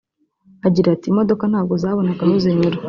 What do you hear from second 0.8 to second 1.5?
ati “Imodoka